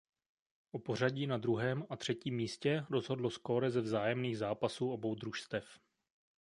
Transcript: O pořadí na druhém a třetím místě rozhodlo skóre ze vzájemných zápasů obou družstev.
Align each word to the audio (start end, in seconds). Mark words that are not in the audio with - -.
O 0.71 0.79
pořadí 0.79 1.27
na 1.27 1.37
druhém 1.37 1.85
a 1.89 1.95
třetím 1.95 2.35
místě 2.35 2.85
rozhodlo 2.89 3.29
skóre 3.29 3.71
ze 3.71 3.81
vzájemných 3.81 4.37
zápasů 4.37 4.89
obou 4.91 5.15
družstev. 5.15 5.79